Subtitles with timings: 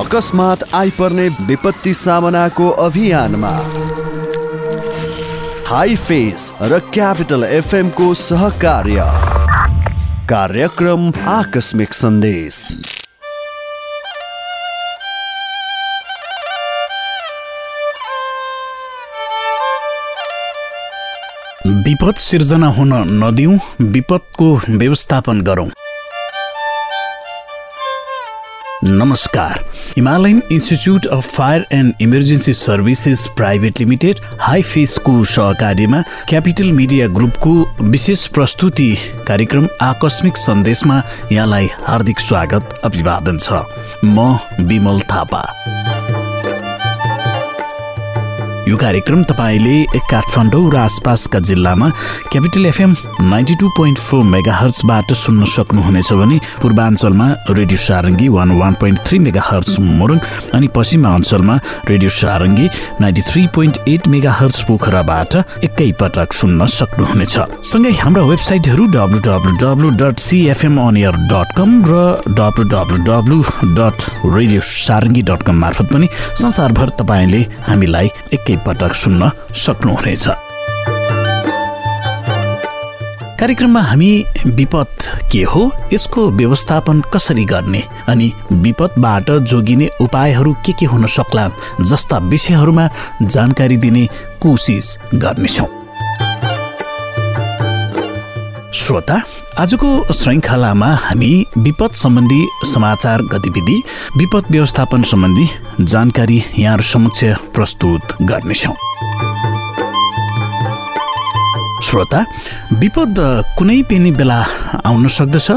[0.00, 3.50] अकस्मात आइपर्ने विपत्ति सामनाको अभियानमा।
[5.66, 9.04] हाई फेस र क्यापिटल एफएमको सहकार्य।
[10.26, 12.62] कार्यक्रम आकस्मिक सन्देश।
[21.66, 22.92] विपद सिर्जना हुन
[23.24, 25.68] नदिउँ विपदको व्यवस्थापन गरौँ।
[28.84, 29.64] नमस्कार।
[29.96, 37.52] Himalayan institute of fire and emergency services private limited high फेसको सहकार्यमा क्यापिटल मिडिया ग्रुपको
[37.82, 38.96] विशेष प्रस्तुति
[39.28, 43.52] कार्यक्रम आकस्मिक सन्देशमा यहाँलाई हार्दिक स्वागत अभिवादन छ।
[44.04, 45.59] म विमल थापा।
[48.70, 51.88] यो कार्यक्रम तपाईँले काठमाडौँ र आसपासका जिल्लामा
[52.30, 52.94] capital FM
[53.26, 58.98] ninety two point four mega हर्चबाट सुन्न सक्नुहुनेछ भने पूर्वाञ्चलमा radio Sarangi one one point
[59.06, 60.18] three mega hertz Morang
[60.54, 61.56] अनि पश्चिमाञ्चलमा
[61.88, 62.66] radio Sarangi
[63.00, 65.34] ninety three point eight mega hertz पोखराबाट
[65.66, 67.36] एकैपटक सुन्न सक्नुहुनेछ।
[67.72, 71.98] सँगै हाम्रा वेबसाइटहरू W W W dot C F M अनियर dot com र
[72.38, 73.42] W W W
[73.74, 73.98] dot
[74.36, 76.08] radio Sarangi dot com मार्फत पनि
[76.42, 80.26] संसारभर तपाईँले हामीलाई एकै पटक सुन्न सक्नुहुनेछ।
[83.40, 90.86] कार्यक्रममा हामी विपद के हो यसको व्यवस्थापन कसरी गर्ने अनि विपदबाट जोगिने उपायहरू के के
[90.86, 91.48] हुन सक्ला
[91.80, 92.88] जस्ता विषयहरूमा
[93.22, 94.06] जानकारी दिने
[94.40, 95.68] कोसिस गर्नेछौँ।
[98.74, 99.22] श्रोता
[99.58, 103.76] आजको श्रृङ्खलामा हामी विपद सम्बन्धी समाचार गतिविधि
[104.16, 105.46] विपद व्यवस्थापन सम्बन्धी
[105.84, 108.74] जानकारी यहाँहरू समक्ष प्रस्तुत गर्नेछौँ।
[111.84, 112.24] श्रोता
[112.80, 113.18] विपद
[113.58, 114.40] कुनै पनि बेला
[114.84, 115.50] आउन सक्दछ।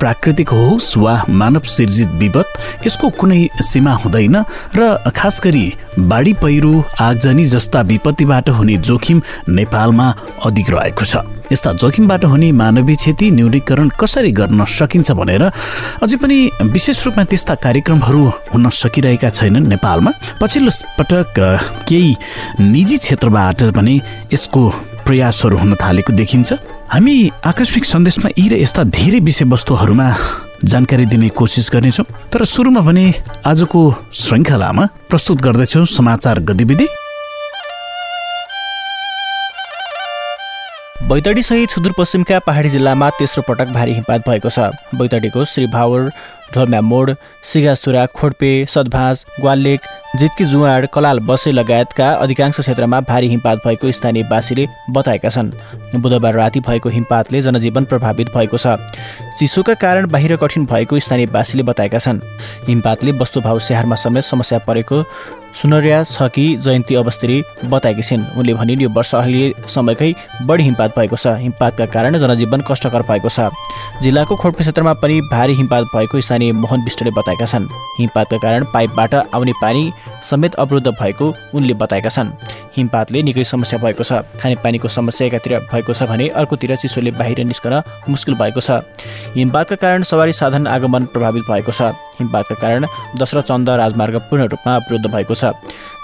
[0.00, 4.36] प्राकृतिक होस् वा मानव सिर्जित विपद यसको कुनै सीमा हुँदैन
[4.76, 5.66] र खास गरी
[5.98, 10.08] बाढी पहिरो आगजनी जस्ता विपत्तिबाट हुने जोखिम नेपालमा
[10.46, 11.16] अधिक रहेको छ।
[11.52, 15.42] यस्ता जोखिमबाट हुने मानवीय क्षति न्यूनीकरण कसरी गर्न सकिन्छ भनेर
[16.02, 16.38] अझै पनि
[16.70, 18.22] विशेष रूपमा त्यस्ता कार्यक्रमहरू
[18.52, 20.10] हुन सकिरहेका छैनन् नेपालमा।
[20.40, 21.34] पछिल्लो पटक
[21.88, 22.14] केही
[22.60, 23.94] निजी क्षेत्रबाट पनि
[24.32, 24.62] यसको
[25.06, 26.52] प्रयासहरू हुन थालेको देखिन्छ।
[26.92, 30.08] हामी आकस्मिक सन्देशमा यी र यस्ता धेरै विषयवस्तुहरूमा
[30.70, 33.04] जानकारी दिने कोसिस गर्नेछौँ। तर सुरुमा भने
[33.42, 33.80] आजको
[34.14, 36.86] श्रृङ्खलामा प्रस्तुत गर्दैछौँ समाचार गतिविधि।
[41.10, 44.58] बैतडी सहित सुदूरपश्चिमका पहाडी जिल्लामा तेस्रो पटक भारी हिमपात भएको छ।
[44.94, 46.10] बैतडीको श्री भावर
[46.54, 49.80] ढोलम्या मोड सिगासुरा खोडपे सदभाँस ग्वालेक
[50.18, 55.52] जितकी जुवाड कलाल बसे लगायतका अधिकांश क्षेत्रमा भारी हिमपात भएको स्थानीयवासीले बताएका छन्।
[55.96, 58.78] बुधबार राति भएको हिमपातले जनजीवन प्रभावित भएको छ।
[59.38, 62.20] चिसोका कारण बाहिर कठिन भएको स्थानीयवासीले बताएका छन्।
[62.66, 65.04] हिमपातले वस्तुभाव स्याहारमा समेत समस्या परेको
[65.50, 70.14] सुनर्या छ कि जयन्ती अवस्थी बताएकी छिन्। उनले भनिन् यो वर्ष अहिले समयकै
[70.46, 73.50] बढी हिमपात भएको छ। हिमपातका कारण जनजीवन कष्टकर भएको छ।
[74.02, 77.68] जिल्लाको खोडपे क्षेत्रमा पनि भारी हिमपात भएको स्थानीय मोहन विष्टले बताएका छन्।
[77.98, 82.30] हिमपातका कारण पाइपबाट आउने पानी समेत अवरुद्ध भएको उनले बताएका छन्।
[82.76, 87.82] हिमपातले निकै समस्या भएको छ। खानेपानीको समस्या एकातिर भएको छ भने अर्कोतिर चिसोले बाहिर निस्कन
[88.08, 88.82] मुस्किल भएको छ।
[89.36, 92.86] हिमपातका कारण सवारी साधन आगमन प्रभावित भएको छ। हिमपातका कारण
[93.18, 95.52] दशरथ चन्द राजमार्ग पूर्ण रूपमा अवरुद्ध भएको छ।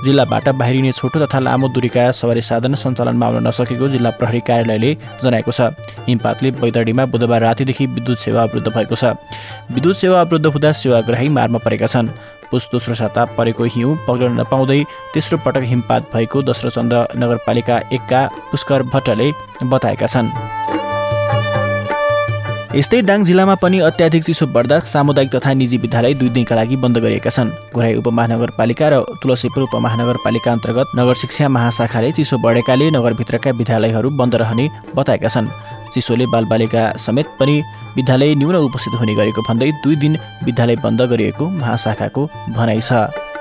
[0.05, 4.91] जिल्लाबाट बाहिरिने छोटो तथा लामो दूरीका सवारी साधन सञ्चालनमा आउन नसकेको जिल्ला प्रहरी कार्यालयले
[5.25, 5.73] जनाएको छ।
[6.05, 9.17] हिमपातले बैतडीमा बुधबार रातिदेखि विद्युत सेवा अवरुद्ध भएको छ।
[9.73, 12.09] विद्युत सेवा अवरुद्ध हुँदा सेवाग्राही मारमा परेका छन्।
[12.51, 14.83] पुस दोस्रो साता परेको हिउँ पग्लन नपाउँदै
[15.15, 18.21] तेस्रो पटक हिमपात भएको दोस्रो चन्द नगरपालिका एकका
[18.51, 19.31] पुष्कर भट्टले
[19.65, 20.31] बताएका छन्।
[22.77, 26.99] यस्तै दाङ जिल्लामा पनि अत्याधिक चिसो बढ्दा सामुदायिक तथा निजी विद्यालय दुई दिनका लागि बन्द
[27.01, 34.11] गरिएका छन्। घुराई उपमहानगरपालिका र तुलसीपुर उपमहानगरपालिका अन्तर्गत नगर शिक्षा महाशाखाले चिसो बढेकाले नगरभित्रका विद्यालयहरू
[34.21, 35.49] बन्द रहने बताएका छन्।
[35.95, 37.57] चिसोले बालबालिका समेत पनि
[37.97, 43.36] विद्यालय न्यून उपस्थित हुने गरेको भन्दै दुई दिन विद्यालय बन्द गरिएको महाशाखाको भनाइ छ।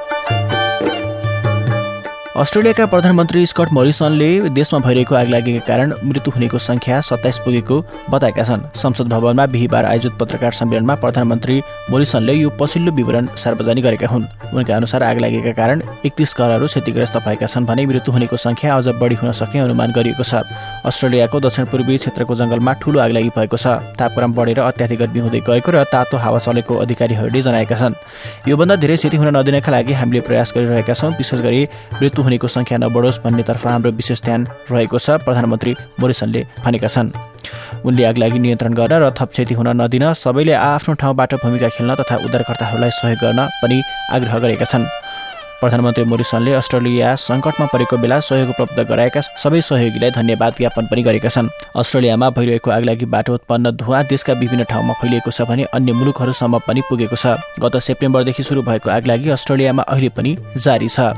[2.36, 7.76] अस्ट्रेलियाका प्रधानमन्त्री स्कट मोरिसनले देशमा भइरहेको आगलागीका कारण मृत्यु हुनेको सङ्ख्या सत्ताइस पुगेको
[8.12, 11.56] बताएका छन्। संसद भवनमा बिहिबार आयोजित पत्रकार सम्मेलनमा प्रधानमन्त्री
[11.92, 17.48] मोरिसनले यो पछिल्लो विवरण सार्वजनिक गरेका हुन्। उनका अनुसार आगलागीका कारण एकतिस घरहरू क्षतिग्रस्त भएका
[17.48, 20.44] छन् भने मृत्यु हुनेको सङ्ख्या अझ बढी हुन सक्ने अनुमान गरिएको छ।
[20.84, 25.72] अस्ट्रेलियाको दक्षिण पूर्वी क्षेत्रको जङ्गलमा ठूलो आगलागी भएको छ। तापक्रम बढेर अत्याधिक गर्मी हुँदै गएको
[25.72, 27.96] र तातो हावा चलेको अधिकारीहरूले जनाएका छन्।
[28.52, 31.64] योभन्दा धेरै क्षति हुन नदिनका लागि हामीले प्रयास गरिरहेका छौँ। विशेष गरी
[31.96, 37.14] मृत्यु हुनेको सङ्ख्या नबढोस् भन्नेतर्फ हाम्रो विशेष ध्यान रहेको छ प्रधानमन्त्री मोरिसनले भनेका छन्।
[37.86, 42.16] उनले आगलागी नियन्त्रण गर्न र थप क्षति हुन नदिन सबैले आफ्नो ठाउँबाट भूमिका खेल्न तथा
[42.26, 43.78] उद्धारकर्ताहरूलाई सहयोग गर्न पनि
[44.12, 44.86] आग्रह गरेका छन्।
[45.56, 51.30] प्रधानमन्त्री मोरिसनले अस्ट्रेलिया सङ्कटमा परेको बेला सहयोग उपलब्ध गराएका सबै सहयोगीलाई धन्यवाद ज्ञापन पनि गरेका
[51.32, 51.48] छन्।
[51.80, 57.16] अस्ट्रेलियामा भइरहेको आगलागीबाट उत्पन्न धुवा देशका विभिन्न ठाउँमा फैलिएको छ भने अन्य मुलुकहरूसम्म पनि पुगेको
[57.16, 61.16] छ। गत सेप्टेम्बरदेखि सुरु भएको आगलागी अस्ट्रेलियामा अहिले पनि जारी छ।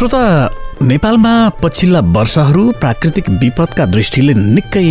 [0.00, 1.32] श्रोता नेपालमा
[1.62, 4.84] पछिल्ला वर्षहरू प्राकृतिक विपदका दृष्टिले निकै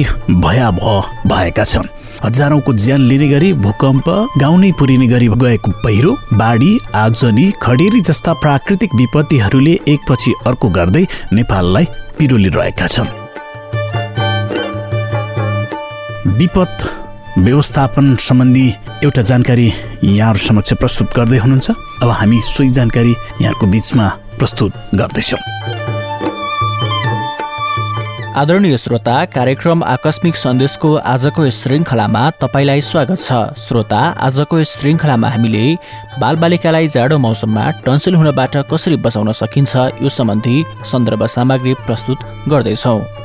[0.43, 1.87] भयावह भएका छन्।
[2.25, 8.33] हजारौंको ज्यान लिने गरी भूकम्प गाउँ नै पुरिने गरी गएको पहिरो बाढी आगजनी खडेरी जस्ता
[8.43, 11.03] प्राकृतिक विपत्तिहरूले एकपछि अर्को गर्दै
[11.33, 11.85] नेपाललाई
[12.19, 13.09] पिरोलिरहेका छन्।
[16.37, 16.87] विपद
[17.39, 18.67] व्यवस्थापन सम्बन्धी
[19.03, 19.67] एउटा जानकारी
[20.05, 21.69] यहाँहरू समक्ष प्रस्तुत गर्दै हुनुहुन्छ।
[22.03, 24.07] अब हामी सोही जानकारी यहाँको बिचमा
[24.39, 25.39] प्रस्तुत गर्दैछौँ।
[28.39, 35.65] आदरणीय श्रोता कार्यक्रम आकस्मिक सन्देशको आजको श्रृङ्खलामा तपाईँलाई स्वागत छ। श्रोता आजको श्रृङ्खलामा हामीले
[36.19, 40.57] बालबालिकालाई जाडो मौसममा टन्सिल हुनबाट कसरी बचाउन सकिन्छ यो सम्बन्धी
[40.91, 42.19] सन्दर्भ सामग्री प्रस्तुत
[42.49, 43.18] गर्दैछौँ।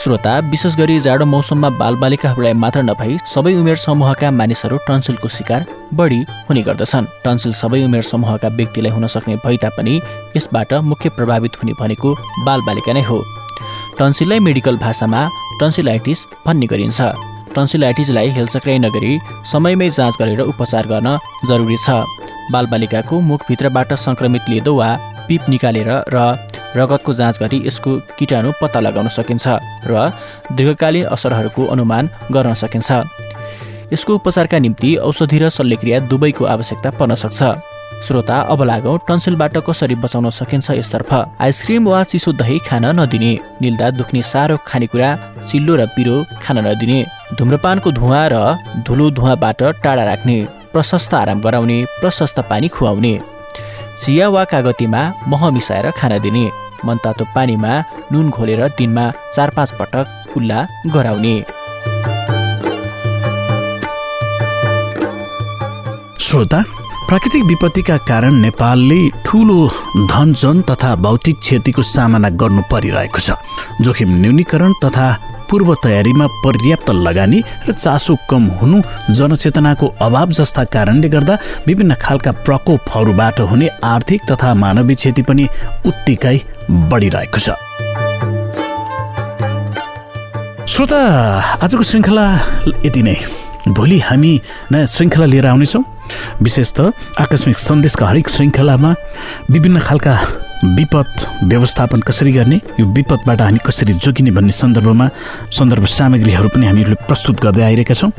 [0.00, 6.20] श्रोता विशेष गरी जाडो मौसममा बालबालिकाहरूलाई मात्र नभई सबै उमेर समूहका मानिसहरू टन्सिलको शिकार बढी
[6.48, 10.00] हुने गर्दछन्। टन्सिल सबै उमेर समूहका व्यक्तिलाई हुन सक्ने भए तापनि
[10.36, 12.14] यसबाट मुख्य प्रभावित हुने भनेको
[12.46, 13.18] बालबालिका नै हो।
[13.98, 15.20] टन्सिललाई मेडिकल भाषामा
[15.60, 17.00] टन्सिलाइटिस भन्ने गरिन्छ।
[17.54, 19.12] टन्सिलाइटिसलाई हेलचक्राइ नगरी
[19.52, 21.18] समयमै जाँच गरेर उपचार गर्न
[21.48, 22.04] जरुरी छ।
[22.52, 24.88] बालबालिकाको मुखभित्रबाट सङ्क्रमित लिँदो वा
[25.28, 26.18] पिप निकालेर र
[26.76, 29.46] रगतको जाँच गरी यसको किटाणु पत्ता लगाउन सकिन्छ
[29.86, 30.12] र
[30.56, 32.90] दीर्घकालीन असरहरूको अनुमान गर्न सकिन्छ।
[33.92, 37.42] यसको उपचारका निम्ति औषधि र शल्यक्रिया दुवैको आवश्यकता पर्न सक्छ।
[38.06, 43.32] श्रोता अब लागौँ टन्सिलबाट कसरी बचाउन सकिन्छ यसतर्फ। आइसक्रिम वा चिसो दही खान नदिने
[43.62, 45.08] निल्दा दुख्ने साह्रो खानेकुरा
[45.50, 46.98] चिल्लो र पिरो खान नदिने
[47.34, 48.36] धुम्रपानको धुवा र
[48.86, 50.38] धुलो धुवाबाट टाढा राख्ने
[50.72, 53.14] प्रशस्त आराम गराउने प्रशस्त पानी खुवाउने।
[53.98, 56.44] चिया वा कागतीमा मह मिसाएर खान दिने।
[56.86, 57.72] मनतातो पानीमा
[58.12, 61.34] नुन घोलेर दिनमा चार पाँच पटक कुल्ला गराउने।
[66.20, 66.62] श्रोता
[67.08, 69.58] प्राकृतिक विपत्तिका कारण नेपालले ठुलो
[70.06, 73.36] धनजन तथा भौतिक क्षतिको सामना गर्नु परिरहेको छ।
[73.82, 75.06] जोखिम न्यूनीकरण तथा
[75.50, 77.38] पूर्व तयारीमा पर्याप्त लगानी
[77.68, 84.54] र चासो कम हुनु जनचेतनाको अभाव जस्ता कारणले गर्दा विभिन्न खालका प्रकोपहरूबाट हुने आर्थिक तथा
[84.54, 85.48] मानवीय क्षति पनि
[85.86, 86.36] उत्तिकै
[86.90, 87.48] बढिरहेको छ।
[90.70, 91.00] श्रोता
[91.64, 92.26] आजको श्रृङ्खला
[92.86, 93.16] यति नै।
[93.68, 94.32] भोलि हामी
[94.72, 95.82] नयाँ श्रृङ्खला लिएर आउनेछौँ।
[96.42, 98.94] विशेष त आकस्मिक सन्देशका हरेक श्रृङ्खलामा
[99.50, 100.14] विभिन्न खालका
[100.64, 102.56] विपद व्यवस्थापन कसरी गर्ने?
[102.80, 105.08] यो विपदबाट हामी कसरी जोगिने भन्ने सन्दर्भमा
[105.58, 108.12] सन्दर्भ सामग्रीहरू पनि हामीले प्रस्तुत गर्दै आइरहेका छौँ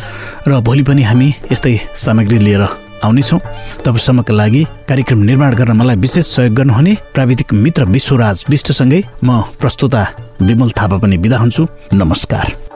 [0.48, 2.64] र भोलि पनि हामी यस्तै सामग्री लिएर
[3.06, 3.40] आउनेछौँ।
[3.86, 10.02] तबसम्मका लागि कार्यक्रम निर्माण गर्न मलाई विशेष सहयोग गर्नुहुने प्राविधिक मित्र विश्वराज विष्टसँगै म प्रस्तुता
[10.42, 12.71] विमल थापा पनि बिदा हुन्छु। नमस्कार।